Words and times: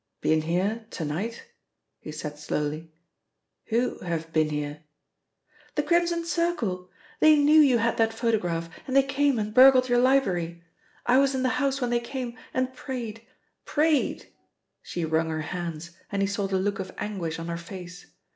"Been 0.19 0.41
here 0.41 0.87
to 0.89 1.05
night?" 1.05 1.43
he 1.99 2.11
said 2.11 2.39
slowly. 2.39 2.91
"Who 3.65 3.99
have 3.99 4.33
been 4.33 4.49
here?" 4.49 4.81
"The 5.75 5.83
Crimson 5.83 6.25
Circle. 6.25 6.89
They 7.19 7.35
knew 7.35 7.59
you 7.61 7.77
had 7.77 7.97
that 7.97 8.11
photograph, 8.11 8.67
and 8.87 8.95
they 8.95 9.03
came 9.03 9.37
and 9.37 9.53
burgled 9.53 9.89
your 9.89 9.99
library. 9.99 10.63
I 11.05 11.19
was 11.19 11.35
in 11.35 11.43
the 11.43 11.49
house 11.61 11.81
when 11.81 11.91
they 11.91 11.99
came, 11.99 12.35
and 12.51 12.73
prayed 12.73 13.21
prayed" 13.63 14.27
she 14.81 15.05
wrung 15.05 15.29
her 15.29 15.41
hands 15.43 15.91
and 16.11 16.23
he 16.23 16.27
saw 16.27 16.47
the 16.47 16.57
look 16.57 16.79
of 16.79 16.91
anguish 16.97 17.37
on 17.37 17.45
her 17.47 17.55
face. 17.55 18.07